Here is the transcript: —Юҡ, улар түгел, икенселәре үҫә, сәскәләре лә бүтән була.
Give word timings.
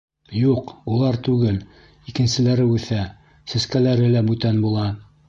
—Юҡ, 0.43 0.69
улар 0.93 1.19
түгел, 1.27 1.59
икенселәре 2.13 2.65
үҫә, 2.79 3.03
сәскәләре 3.53 4.09
лә 4.17 4.25
бүтән 4.31 4.63
була. 4.65 4.89